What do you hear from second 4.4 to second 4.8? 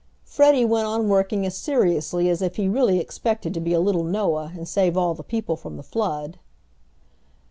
and